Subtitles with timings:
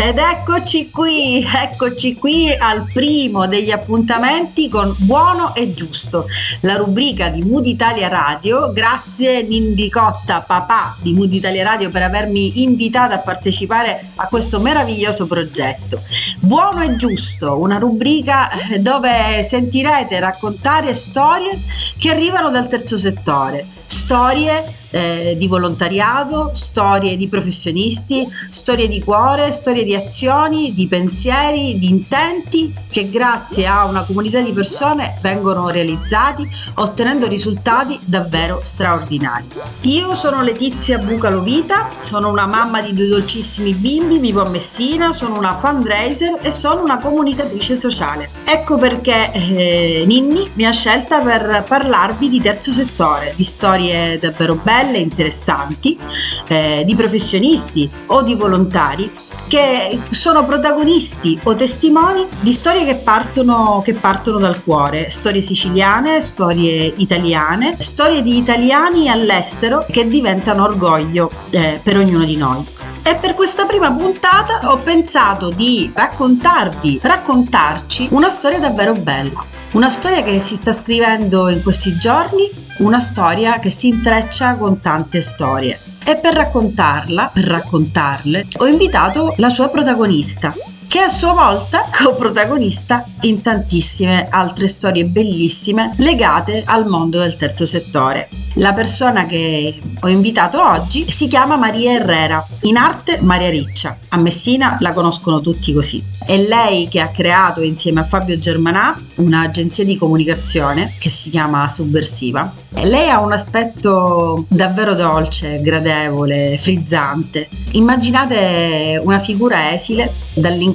[0.00, 6.26] Ed eccoci qui, eccoci qui al primo degli appuntamenti con Buono e Giusto,
[6.60, 8.72] la rubrica di Mood Italia Radio.
[8.72, 14.60] Grazie Nindi Cotta, papà di Mood Italia Radio, per avermi invitato a partecipare a questo
[14.60, 16.00] meraviglioso progetto.
[16.38, 21.60] Buono e Giusto, una rubrica dove sentirete raccontare storie
[21.98, 29.52] che arrivano dal terzo settore, storie eh, di volontariato, storie di professionisti, storie di cuore,
[29.52, 35.68] storie di azioni, di pensieri, di intenti che grazie a una comunità di persone vengono
[35.68, 39.48] realizzati ottenendo risultati davvero straordinari.
[39.82, 45.36] Io sono Letizia Bucalovita, sono una mamma di due dolcissimi bimbi, vivo a Messina, sono
[45.36, 48.30] una fundraiser e sono una comunicatrice sociale.
[48.44, 54.54] Ecco perché eh, Ninni mi ha scelta per parlarvi di terzo settore, di storie davvero
[54.54, 55.98] belle belle, interessanti,
[56.46, 59.10] eh, di professionisti o di volontari
[59.48, 66.20] che sono protagonisti o testimoni di storie che partono, che partono dal cuore, storie siciliane,
[66.20, 72.62] storie italiane, storie di italiani all'estero che diventano orgoglio eh, per ognuno di noi.
[73.02, 79.42] E per questa prima puntata ho pensato di raccontarvi, raccontarci una storia davvero bella.
[79.72, 84.80] Una storia che si sta scrivendo in questi giorni una storia che si intreccia con
[84.80, 85.78] tante storie.
[86.04, 90.54] E per raccontarla, per raccontarle, ho invitato la sua protagonista,
[90.88, 97.66] che a sua volta coprotagonista in tantissime altre storie bellissime legate al mondo del terzo
[97.66, 98.28] settore.
[98.54, 103.96] La persona che ho invitato oggi si chiama Maria Herrera, in arte Maria Riccia.
[104.08, 106.02] A Messina la conoscono tutti così.
[106.24, 111.68] È lei che ha creato insieme a Fabio Germanà un'agenzia di comunicazione che si chiama
[111.68, 112.52] Subversiva.
[112.70, 117.48] Lei ha un aspetto davvero dolce, gradevole, frizzante.
[117.72, 120.12] Immaginate una figura esile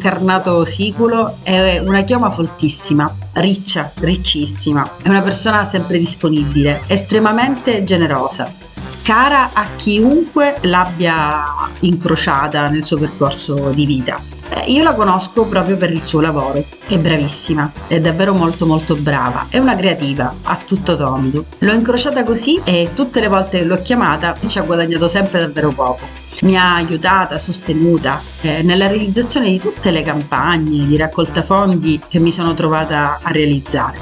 [0.04, 4.98] dall'incarnato siculo e una chioma foltissima, riccia, riccissima.
[5.02, 8.52] È una persona sempre disponibile, estremamente generosa,
[9.02, 11.46] cara a chiunque l'abbia
[11.80, 14.20] incrociata nel suo percorso di vita.
[14.50, 18.96] Eh, io la conosco proprio per il suo lavoro, è bravissima, è davvero molto molto
[18.96, 21.46] brava, è una creativa, a tutto tondo.
[21.60, 25.70] L'ho incrociata così e tutte le volte che l'ho chiamata ci ha guadagnato sempre davvero
[25.70, 26.23] poco.
[26.44, 32.20] Mi ha aiutata, sostenuta eh, nella realizzazione di tutte le campagne di raccolta fondi che
[32.20, 33.98] mi sono trovata a realizzare.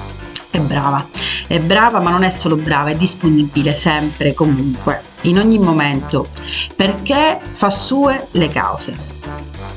[0.49, 1.07] È brava,
[1.47, 6.27] è brava ma non è solo brava, è disponibile sempre, comunque, in ogni momento,
[6.75, 9.11] perché fa sue le cause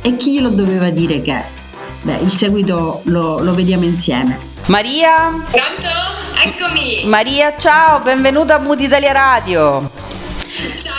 [0.01, 1.43] e chi glielo doveva dire che?
[2.03, 4.39] Beh, il seguito lo, lo vediamo insieme.
[4.67, 5.31] Maria?
[5.31, 5.89] Pronto?
[6.45, 7.09] Eccomi!
[7.09, 9.91] Maria, ciao, benvenuta a Mood Italia Radio.
[10.47, 10.94] Ciao,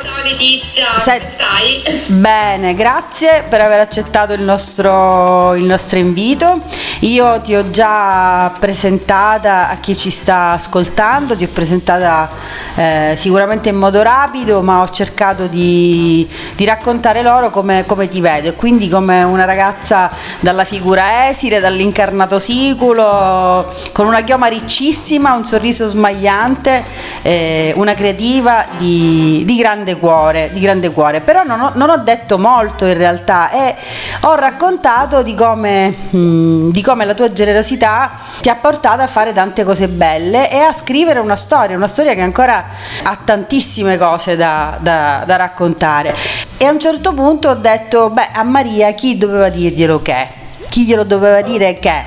[0.00, 1.82] ciao Letizia, come stai?
[2.18, 6.60] Bene, grazie per aver accettato il nostro, il nostro invito.
[7.00, 12.28] Io ti ho già presentata a chi ci sta ascoltando, ti ho presentata
[12.74, 18.20] eh, sicuramente in modo rapido, ma ho cercato di, di raccontare loro come, come, ti
[18.20, 25.46] vedo, quindi come una ragazza dalla figura esile, dall'incarnato siculo, con una chioma riccissima, un
[25.46, 26.84] sorriso smagliante,
[27.22, 29.66] eh, una creativa di, di, grande
[29.98, 31.20] cuore, di grande cuore.
[31.20, 33.74] Però non ho, non ho, detto molto in realtà e
[34.22, 39.32] ho raccontato di come, mm, di come la tua generosità ti ha portato a fare
[39.32, 42.64] tante cose belle e a scrivere una storia, una storia che ancora
[43.02, 46.14] ha tantissime cose da, da, da raccontare.
[46.56, 50.46] E a un certo punto ho detto, beh, a Maria chi doveva dirglielo che?
[50.68, 52.04] chi glielo doveva dire che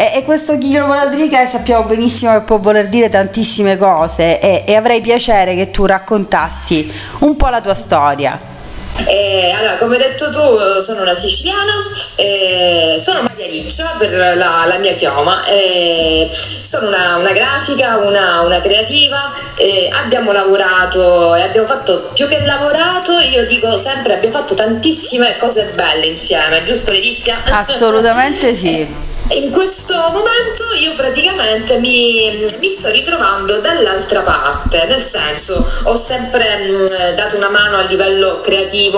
[0.00, 4.64] e, e, questo voleva dire che sappiamo benissimo che può voler dire tantissime cose e,
[4.66, 8.40] e avrei piacere che tu raccontassi un po' la tua storia
[9.06, 14.64] eh, allora, come hai detto tu, sono una siciliana, eh, sono Maria Riccia per la,
[14.66, 19.32] la mia chioma, eh, sono una, una, grafica, una, una creativa,
[19.92, 25.72] abbiamo lavorato e abbiamo fatto più che lavorato, io dico sempre abbiamo fatto tantissime cose
[25.74, 27.36] belle insieme, giusto Letizia?
[27.44, 29.08] Assolutamente sì.
[29.32, 36.56] In questo momento io praticamente mi, mi, sto ritrovando dall'altra parte, nel senso ho sempre
[36.56, 38.89] mh, dato una mano a livello creativo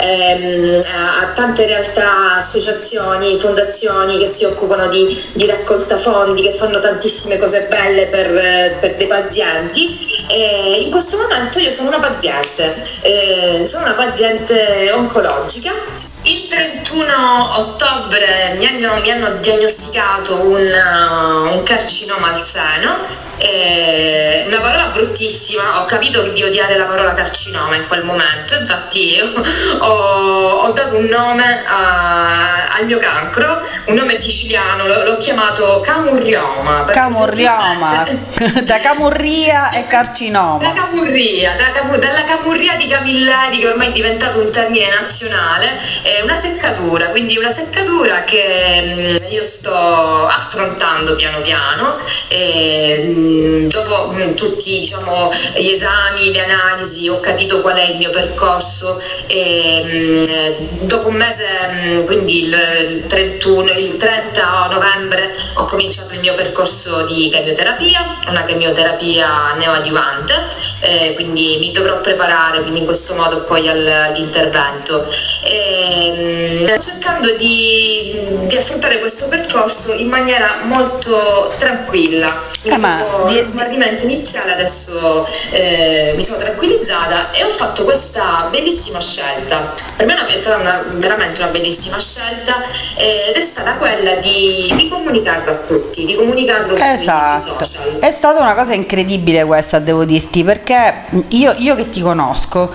[0.00, 6.52] ehm, a, a, tante realtà, associazioni, fondazioni che si occupano di, di raccolta fondi, che
[6.52, 9.98] fanno tantissime cose belle per, per, dei pazienti.
[10.28, 17.58] E in questo momento io sono una paziente, eh, sono una paziente oncologica Il 31
[17.58, 22.98] ottobre mi hanno, mi hanno diagnosticato un, uh, un, carcinoma al seno,
[23.38, 29.18] eh, una parola bruttissima, ho capito di odiare la parola carcinoma in quel momento, infatti
[29.80, 35.80] ho, ho dato un nome a, al mio cancro, un nome siciliano, l'ho, l'ho chiamato
[35.80, 36.84] camurrioma.
[36.84, 38.06] Camurrioma,
[38.62, 40.58] da camurria e carcinoma.
[40.58, 45.78] Da camurria, da, dalla camurria di Camilleri che ormai è diventato un termine nazionale
[46.16, 51.96] è una seccatura, quindi una seccatura che mm, io sto affrontando piano piano
[52.34, 58.10] mm, dopo mm, tutti diciamo, gli esami, le analisi ho capito qual è il mio
[58.10, 66.34] percorso e dopo un mese, quindi il 31, il 30 novembre ho cominciato il mio
[66.34, 70.46] percorso di chemioterapia, una chemioterapia neoadjuvante,
[70.80, 75.06] eh, quindi mi dovrò preparare quindi in questo modo poi all'intervento.
[75.44, 82.48] E, ehm, cercando di, di, affrontare questo percorso in maniera molto tranquilla.
[82.62, 88.48] Eh, ma dopo lo smarrimento iniziale adesso eh, mi sono tranquillizzata e ho fatto questa
[88.50, 89.72] bellissima scelta.
[89.96, 92.62] Per me è stata una, veramente una bellissima scelta
[92.96, 97.38] ed è stata quella di, di comunicarlo a tutti, di comunicarlo esatto.
[97.38, 97.98] sui social.
[97.98, 102.72] È stata una cosa incredibile questa, devo dirti, perché io, io che ti conosco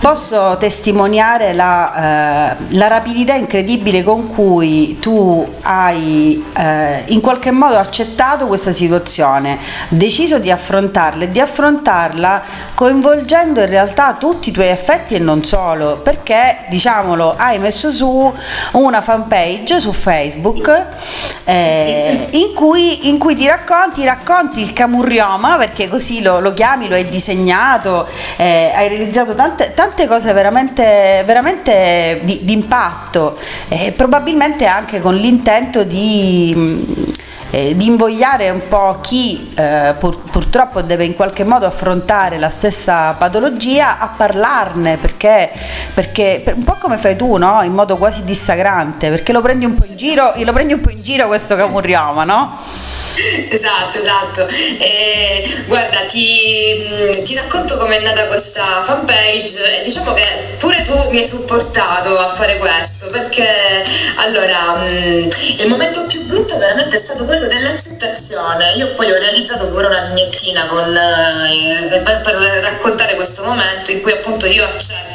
[0.00, 7.76] posso testimoniare la, eh, la rapidità incredibile con cui tu hai eh, in qualche modo
[7.76, 9.58] accettato questa situazione,
[9.88, 12.42] deciso di affrontarla e di affrontarla
[12.74, 18.32] coinvolgendo in realtà tutti i tuoi effetti e non solo, perché diciamolo hai messo su
[18.72, 20.86] una fanpage su Facebook
[21.44, 26.88] eh, in, cui, in, cui, ti racconti, racconti il camurrioma, perché così lo, lo chiami,
[26.88, 33.36] lo hai disegnato, eh, hai realizzato tante, tante cose veramente, veramente di, di impatto,
[33.68, 37.12] eh, probabilmente anche con l'intento di
[37.54, 42.48] eh, di invogliare un po' chi eh, pur, purtroppo deve in qualche modo affrontare la
[42.48, 45.52] stessa patologia a parlarne perché,
[45.94, 47.62] perché per, un po' come fai tu no?
[47.62, 50.90] in modo quasi dissacrante perché lo prendi un po' in giro, lo prendi un po'
[50.90, 52.58] in giro questo camurrioma no?
[53.50, 54.46] Esatto, esatto.
[54.78, 61.18] E, guarda, ti, ti racconto com'è nata questa fanpage e diciamo che pure tu mi
[61.18, 63.84] hai supportato a fare questo perché
[64.16, 68.72] allora il momento più brutto veramente è stato quello dell'accettazione.
[68.74, 74.02] Io poi ho realizzato pure una vignettina con, eh, per, per raccontare questo momento in
[74.02, 75.13] cui appunto io accetto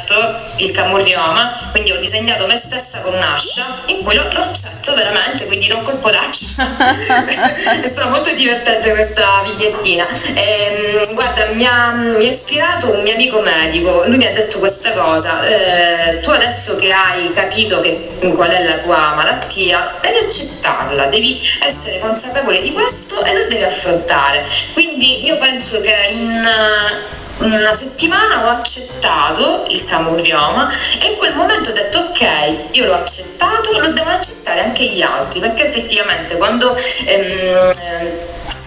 [0.56, 5.68] il camurrioma, quindi ho disegnato me stessa con un'ascia in cui lo, accetto veramente, quindi
[5.68, 6.76] non colpo d'ascia.
[7.84, 10.06] stata molto divertente questa vignettina.
[10.34, 14.32] E, ehm, guarda, mi ha, mi ha, ispirato un mio amico medico, lui mi ha
[14.32, 19.96] detto questa cosa, eh, tu adesso che hai capito che, qual è la tua malattia,
[20.00, 24.46] devi accettarla, devi essere consapevole di questo e lo devi affrontare.
[24.72, 26.48] Quindi io penso che in
[27.40, 30.70] una settimana ho accettato il camurrioma
[31.00, 32.28] e in quel momento ho detto ok,
[32.72, 36.76] io l'ho accettato, lo devono accettare anche gli altri, perché effettivamente quando
[37.06, 37.70] ehm,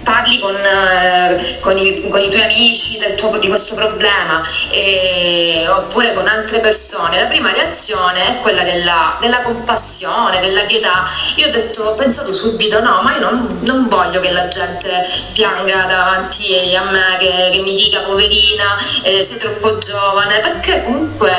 [0.03, 6.13] parli con, eh, con, i, con, i, tuoi amici tuo, di questo problema e, oppure
[6.13, 11.05] con altre persone, la prima reazione è quella della, della, compassione, della pietà.
[11.35, 15.07] Io ho detto, ho pensato subito, no, ma io non, non voglio che la gente
[15.33, 21.31] pianga davanti a me, che, che mi dica poverina, eh, sei troppo giovane, perché comunque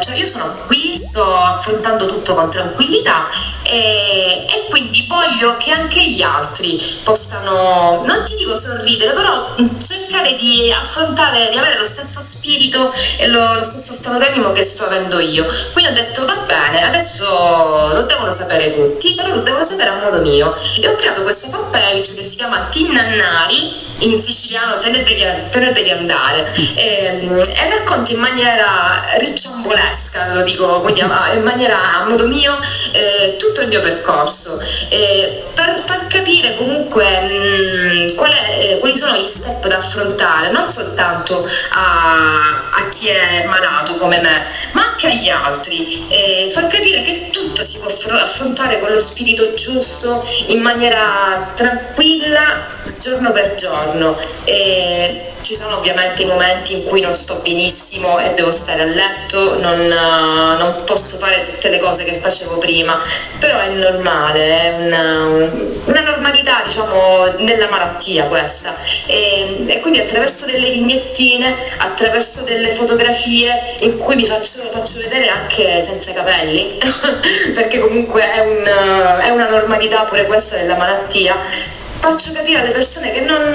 [0.00, 3.26] cioè io sono qui, sto affrontando tutto con tranquillità
[3.62, 7.73] e, e quindi voglio che anche gli altri possano
[8.04, 13.54] non ti dico sorridere, però cercare di affrontare, di avere lo stesso spirito e lo,
[13.54, 15.46] lo stesso stato d'animo che sto avendo io.
[15.72, 17.26] Quindi ho detto va bene, adesso
[17.92, 20.54] lo devono sapere tutti, però lo devono sapere a modo mio.
[20.80, 25.58] E ho creato questa fanpage che si chiama Tinnannari, in siciliano te ne devi, te
[25.58, 32.00] ne devi andare, e, ehm, e racconto in maniera ricciambolesca, lo dico, quindi in maniera
[32.00, 32.58] a modo mio,
[32.92, 38.78] eh, tutto il mio percorso, eh, per far capire comunque mh, Mm, qual è, eh,
[38.78, 44.42] quali sono gli step da affrontare non soltanto a, a, chi è malato come me,
[44.72, 49.52] ma anche agli altri, e far capire che tutto si può affrontare con lo spirito
[49.54, 52.66] giusto, in maniera tranquilla,
[52.98, 53.83] giorno per giorno.
[54.44, 58.86] E ci sono ovviamente i momenti in cui non sto benissimo e devo stare a
[58.86, 62.98] letto, non, uh, non posso fare tutte le cose che facevo prima,
[63.38, 65.26] però è normale, è una,
[65.84, 68.74] una normalità diciamo nella malattia questa.
[69.04, 75.28] E, e, quindi attraverso delle vignettine, attraverso delle fotografie in cui mi faccio, faccio vedere
[75.28, 76.78] anche senza capelli,
[77.52, 78.64] perché comunque è, un,
[79.24, 81.36] è una normalità pure questa della malattia
[82.04, 83.54] faccio capire alle persone che non,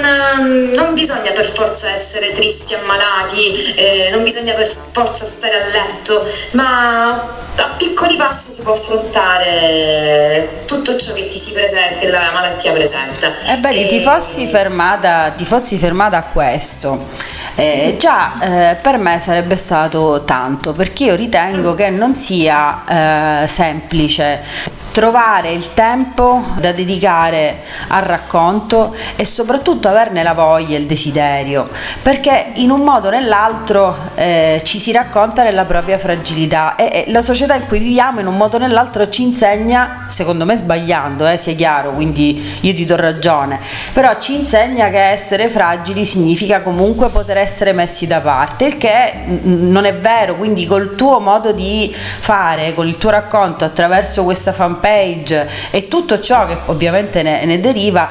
[0.74, 6.26] non, bisogna per forza essere tristi, ammalati, eh, non bisogna per forza stare a letto,
[6.52, 12.72] ma a piccoli passi si può affrontare tutto ciò che ti si presenta, la malattia
[12.72, 13.32] presenta.
[13.52, 13.86] Ebbene, e...
[13.86, 17.06] ti, fossi fermata, ti fossi fermata a questo.
[17.54, 23.48] Eh, già eh, per me sarebbe stato tanto perché io ritengo che non sia eh,
[23.48, 30.86] semplice trovare il tempo da dedicare al racconto e soprattutto averne la voglia e il
[30.86, 31.68] desiderio,
[32.02, 37.10] perché in un modo o nell'altro eh, ci si racconta nella propria fragilità e, e,
[37.10, 41.26] la società in cui viviamo in un modo o nell'altro ci insegna, secondo me sbagliando,
[41.26, 43.60] eh, sia chiaro, quindi io ti do ragione,
[43.92, 49.12] però ci insegna che essere fragili significa comunque poter essere messi da parte, il che
[49.42, 54.52] non è vero, quindi col tuo modo di fare, con il tuo racconto attraverso questa
[54.52, 58.08] fanpage, page e tutto ciò che ovviamente ne, ne deriva,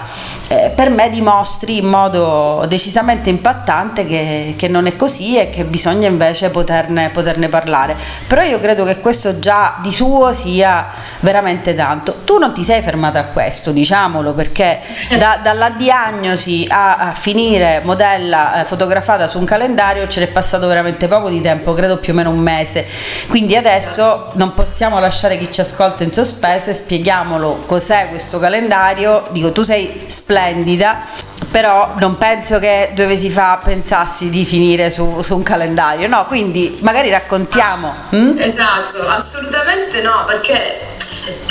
[0.48, 5.64] eh, per me dimostri in modo decisamente impattante che, che, non è così e che
[5.64, 7.96] bisogna invece poterne, poterne parlare.
[8.28, 10.88] Però io credo che questo già di suo sia
[11.20, 12.18] veramente tanto.
[12.24, 14.80] Tu non ti sei fermata a questo, diciamolo, perché
[15.18, 20.68] da, dalla diagnosi a, a finire modella eh, fotografata su un calendario ce n'è passato
[20.68, 22.86] veramente poco di tempo, credo più o meno un mese.
[23.28, 29.24] Quindi adesso non possiamo lasciare chi ci ascolta in sospeso e spieghiamolo cos'è questo calendario.
[29.32, 31.00] Dico, tu sei splendida,
[31.52, 36.26] però non penso che due mesi fa pensassi di finire su, su un calendario, no?
[36.26, 37.94] Quindi magari raccontiamo.
[38.10, 38.38] Hm?
[38.38, 40.88] Esatto, assolutamente no, perché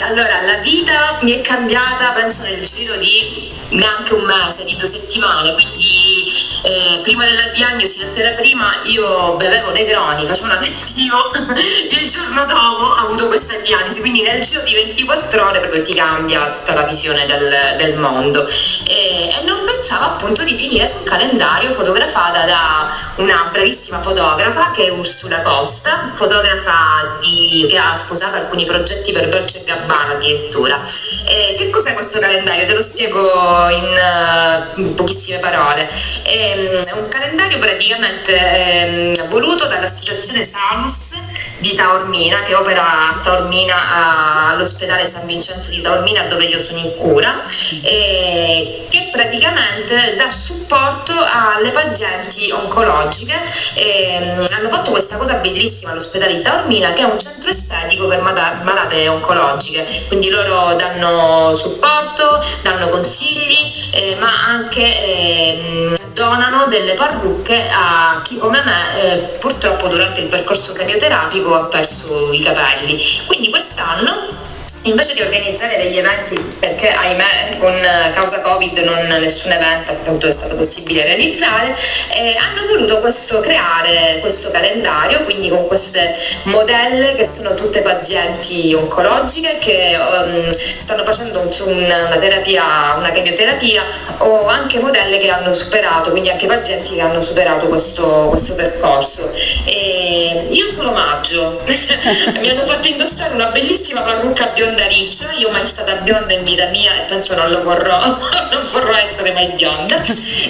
[0.02, 4.87] allora la vita mi è cambiata, penso nel giro di neanche un mese, di due
[4.87, 6.25] settimane, quindi
[6.62, 11.31] eh, prima della diagnosi, la sera prima, io bevevo Negroni, facevo un aperitivo,
[11.90, 15.95] il giorno dopo ho avuto questa diagnosi, quindi nel giro di 24 ore proprio ti
[15.95, 18.47] cambia tutta la visione del, del mondo
[18.87, 24.85] e, e, non pensavo appunto di finire sul calendario fotografata da una bravissima fotografa che
[24.85, 30.78] è Ursula Costa, fotografa di, che ha sposato alcuni progetti per Dolce Gabbana addirittura.
[31.25, 32.66] E che cos'è questo calendario?
[32.66, 33.30] Te lo spiego
[33.71, 35.87] in, uh, pochissime parole.
[35.87, 41.14] È, ehm, è, un calendario praticamente eh, voluto dall'associazione Salus
[41.61, 46.95] di Taormina, che opera a Taormina all'ospedale San Vincenzo di Taormina, dove io sono in
[46.97, 47.40] cura,
[47.80, 53.40] che praticamente dà supporto alle pazienti oncologiche.
[53.75, 58.06] E, ehm, hanno fatto questa cosa bellissima all'ospedale di Taormina, che è un centro estetico
[58.06, 66.94] per malate oncologiche, quindi loro danno supporto, danno consigli eh, ma anche eh, donano delle
[66.94, 72.99] parrucche a chi come me eh, purtroppo durante il percorso chemioterapico ha perso i capelli.
[73.26, 74.48] Quindi quest'anno
[74.82, 80.26] invece di organizzare degli eventi, perché ahimè con eh, causa Covid non nessun evento appunto
[80.26, 81.75] è stato possibile realizzare,
[82.14, 88.73] eh, hanno voluto questo, creare questo calendario, quindi con queste modelle che sono tutte pazienti
[88.75, 93.82] oncologiche che um, stanno facendo una terapia, una chemioterapia
[94.18, 99.32] o anche modelle che hanno superato, quindi anche pazienti che hanno superato questo, questo percorso.
[99.64, 101.61] E io sono maggio,
[102.40, 106.44] mi hanno fatto indossare una bellissima parrucca bionda bionda riccia, io mai stata bionda in
[106.44, 107.98] vita mia e penso non lo vorrò,
[108.52, 110.00] non vorrò essere mai bionda.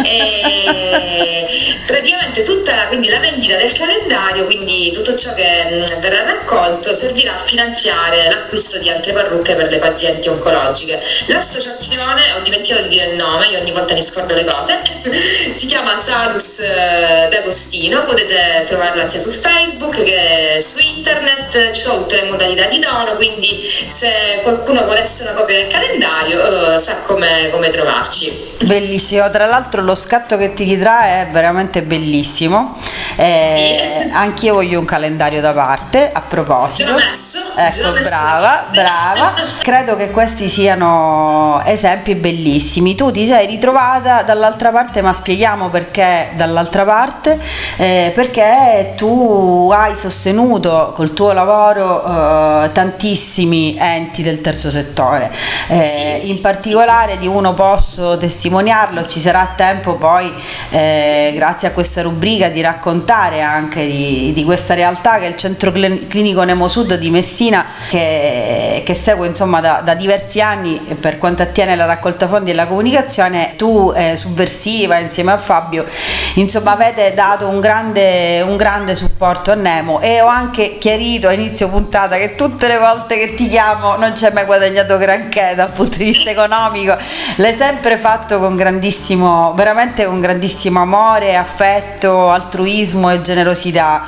[0.03, 1.47] E
[1.87, 7.35] praticamente tutta la, quindi la vendita del calendario, quindi tutto ciò che verrà raccolto servirà
[7.35, 11.01] a finanziare l'acquisto di altre parrucche per le pazienti oncologiche.
[11.27, 14.81] L'associazione, ho dimenticato di dire il nome, io ogni volta mi scordo le cose,
[15.55, 22.01] si chiama Salus eh, D'Agostino, potete trovarla sia su Facebook che su internet, ci sono
[22.01, 24.08] tutte le modalità di dono, quindi se
[24.43, 28.57] qualcuno volesse una copia del calendario uh, sa come, come, trovarci.
[28.65, 32.77] Bellissimo, tra l'altro lo scatto che ti ritrae è veramente bellissimo.
[33.21, 34.11] Eh.
[34.13, 36.95] Anch'io voglio un calendario da parte, a proposito.
[36.95, 39.35] Messo ecco, brava, brava.
[39.61, 42.95] Credo che questi siano esempi bellissimi.
[42.95, 47.41] Tu ti sei ritrovata dall'altra parte, ma spieghiamo perché dall'altra parte,
[47.79, 52.05] eh, perché tu hai sostenuto col tuo lavoro
[52.63, 55.29] eh, tantissimi enti del terzo settore.
[55.67, 57.19] Eh, sì, sì, in particolare sì.
[57.19, 60.33] di uno posso testimoniarlo, ci sarà tempo poi,
[60.71, 65.37] eh, grazie a questa rubrica, di raccontare anche di, di questa realtà che è il
[65.37, 71.43] centro clinico Nemosud di Messina che, che seguo insomma da, da, diversi anni per quanto
[71.43, 75.85] attiene la raccolta fondi e la comunicazione tu eh, subversiva insieme a Fabio
[76.35, 80.01] insomma avete dato un grande, un grande supporto a Nemo.
[80.01, 84.17] E ho anche chiarito a inizio puntata che tutte le volte che ti chiamo non
[84.17, 86.97] ci hai mai guadagnato granché dal punto di vista economico.
[87.37, 94.05] L'hai sempre fatto con grandissimo veramente con grandissimo amore affetto altruismo e generosità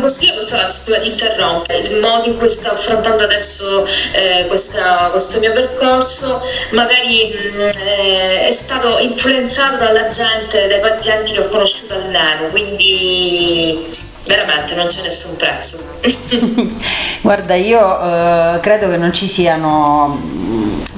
[0.00, 5.08] posso dire questa scusa ti interrompe il modo in cui sto affrontando adesso eh, questa,
[5.10, 11.40] questo mio percorso magari mh, mm, eh, è stato influenzato dalla gente, dai pazienti che
[11.40, 13.88] ho conosciuto all'EMO, quindi
[14.26, 15.78] veramente non c'è nessun prezzo.
[17.20, 20.20] Guarda, io eh, credo che non ci siano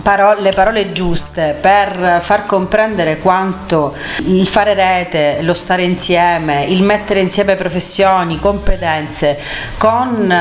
[0.02, 3.94] Parole, le parole giuste per far comprendere quanto
[4.26, 9.38] il fare rete, lo stare insieme, il mettere insieme professioni, competenze
[9.78, 10.34] con,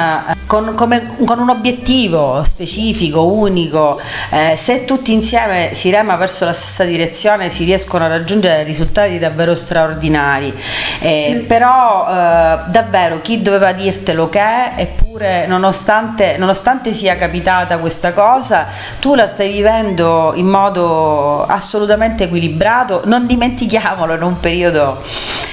[0.48, 4.02] con, come, con un obiettivo specifico, unico,
[4.32, 9.20] eh, se tutti insieme si rema verso la stessa direzione si riescono a raggiungere risultati
[9.20, 10.52] davvero straordinari.
[11.00, 18.68] Eh, però eh, davvero chi doveva dirtelo che eppure nonostante, nonostante sia capitata questa cosa,
[19.00, 24.98] tu la stai vivendo in modo assolutamente equilibrato, non dimentichiamolo in un periodo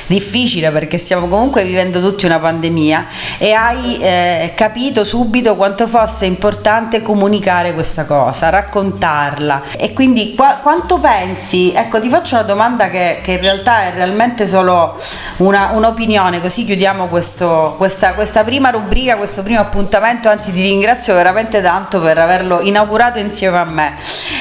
[0.09, 3.07] difficile perché stiamo comunque vivendo tutti una pandemia
[3.39, 10.59] e hai eh, capito subito quanto fosse importante comunicare questa cosa, raccontarla e quindi qua,
[10.63, 14.99] quanto pensi, ecco ti faccio una domanda che, che in realtà è realmente solo
[15.39, 21.15] una, un'opinione, così chiudiamo questo, questa, questa prima rubrica, questo primo appuntamento, anzi ti ringrazio
[21.15, 23.95] veramente tanto per averlo inaugurato insieme a me.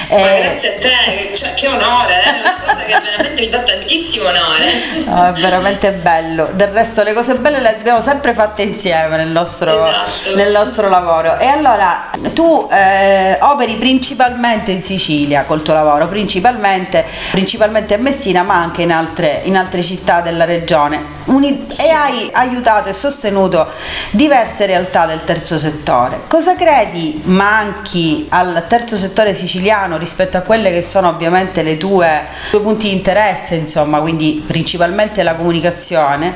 [0.09, 2.39] Eh, grazie a te, cioè, che onore, è eh?
[2.39, 4.65] una cosa che veramente mi fa tantissimo onore.
[5.05, 6.49] No, è veramente bello.
[6.53, 10.35] Del resto le cose belle le abbiamo sempre fatte insieme nel nostro, esatto.
[10.35, 11.37] nel nostro lavoro.
[11.39, 18.43] E allora tu eh, operi principalmente in Sicilia col tuo lavoro, principalmente, principalmente a Messina,
[18.43, 21.15] ma anche in altre, in altre città della regione.
[21.25, 23.67] Uni- e hai aiutato e sostenuto
[24.11, 26.21] diverse realtà del terzo settore.
[26.27, 32.25] Cosa credi manchi al terzo settore siciliano rispetto a quelle che sono ovviamente le tue,
[32.49, 36.35] tue punti di interesse, insomma, quindi principalmente la comunicazione?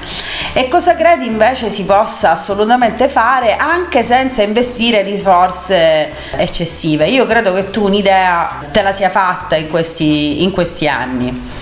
[0.54, 7.08] E cosa credi invece si possa assolutamente fare anche senza investire risorse eccessive?
[7.08, 11.60] Io credo che tu un'idea te la sia fatta in questi, in questi anni.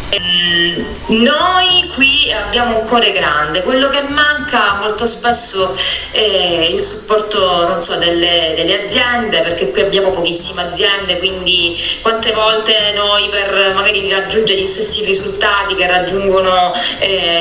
[1.10, 5.76] Noi qui abbiamo un cuore grande, quello che manca molto spesso
[6.12, 12.92] è il supporto so, delle, delle, aziende, perché qui abbiamo pochissime aziende, quindi quante volte
[12.96, 17.39] noi per magari raggiungere gli stessi risultati che raggiungono eh,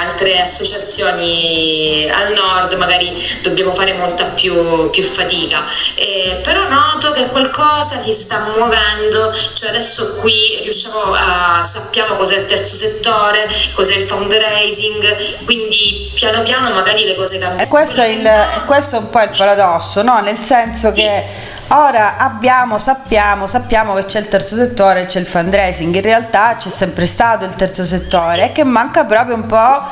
[0.00, 3.12] altre associazioni al nord, magari
[3.42, 5.64] dobbiamo fare molta più, più fatica.
[5.94, 12.38] Eh, però noto che qualcosa si sta muovendo, cioè adesso qui riusciamo a sappiamo cos'è
[12.38, 17.62] il terzo settore, cos'è il fundraising, quindi piano piano magari le cose cambiano.
[17.62, 20.20] E questo è, il, questo è un po' il paradosso, no?
[20.20, 21.00] nel senso sì.
[21.00, 26.54] che Ora abbiamo, sappiamo, sappiamo che c'è il terzo settore, c'è il fundraising, in realtà
[26.56, 29.82] c'è sempre stato il terzo settore e che manca proprio un po'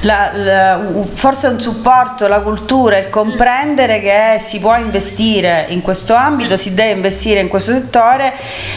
[0.00, 0.80] la, la,
[1.14, 6.74] forse un supporto, la cultura, il comprendere che si può investire in questo ambito, si
[6.74, 8.32] deve investire in questo settore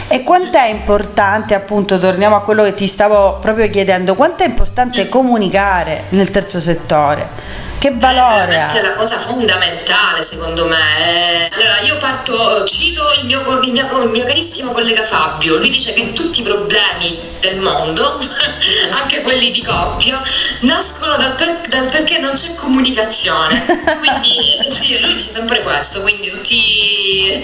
[0.07, 4.45] e quanto è importante, appunto torniamo a quello che ti stavo proprio chiedendo, quanto è
[4.45, 7.72] importante comunicare nel terzo settore?
[7.83, 8.71] Che valore ha?
[8.71, 11.49] È la cosa fondamentale secondo me.
[11.51, 15.91] Allora io parto, cito il mio, il, mio, il mio, carissimo collega Fabio, lui dice
[15.91, 18.17] che tutti i problemi del mondo,
[19.01, 20.23] anche quelli di coppia,
[20.61, 23.61] nascono dal, per, dal perché non c'è comunicazione.
[23.99, 27.43] Quindi sì, lui dice sempre questo, quindi tutti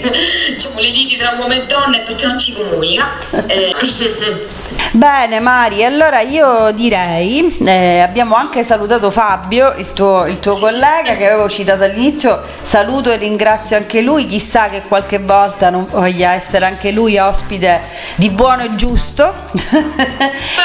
[0.56, 3.10] diciamo, le liti tra uomo e donna è perché non si comunica.
[3.46, 3.74] Eh.
[4.92, 11.16] Bene Mari, allora io direi, eh, abbiamo anche salutato Fabio, il tuo, il tuo collega
[11.16, 16.32] che avevo citato all'inizio, saluto e ringrazio anche lui, chissà che qualche volta non voglia
[16.32, 17.80] essere anche lui ospite
[18.14, 19.32] di buono e giusto.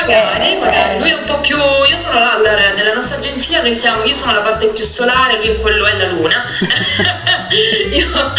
[0.01, 2.37] Magari, magari, lui è un po' più, io sono là,
[2.75, 6.07] nella nostra agenzia noi siamo, io sono la parte più solare, lui quello è la
[6.07, 6.43] luna.
[7.93, 8.33] io,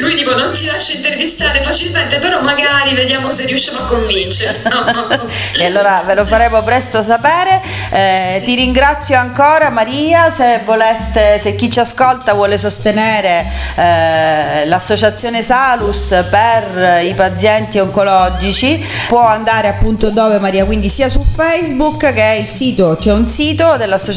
[0.00, 5.08] lui tipo non si lascia intervistare facilmente, però magari vediamo se riusciamo a convincerlo.
[5.58, 7.62] e allora ve lo faremo presto sapere.
[7.90, 15.42] Eh, ti ringrazio ancora Maria, se voleste, se chi ci ascolta vuole sostenere eh, l'associazione
[15.42, 22.22] Salus per i pazienti oncologici, può andare appunto dove Maria, quindi sia su Facebook che
[22.22, 24.08] è il sito, c'è un sito dell'associazione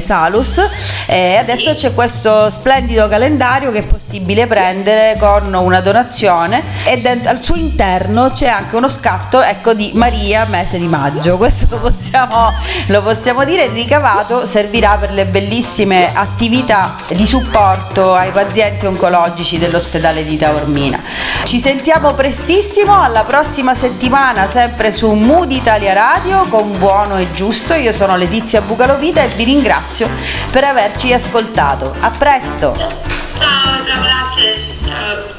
[0.00, 0.60] Salus
[1.06, 7.30] e adesso c'è questo splendido calendario che è possibile prendere con una donazione e dentro,
[7.30, 11.78] al suo interno c'è anche uno scatto ecco, di Maria mese di maggio, questo lo
[11.78, 12.52] possiamo,
[12.86, 19.58] lo possiamo dire, il ricavato servirà per le bellissime attività di supporto ai pazienti oncologici
[19.58, 21.00] dell'ospedale di Taormina.
[21.44, 27.74] Ci sentiamo prestissimo, alla prossima settimana sempre su Mood Italia Radio con Buono e Giusto,
[27.74, 28.60] io sono Letizia
[28.96, 30.08] Bucalovita e vi ringrazio
[30.50, 31.94] per averci ascoltato.
[32.00, 32.74] A presto!
[32.74, 34.62] Ciao, ciao, grazie.
[34.86, 35.35] Ciao.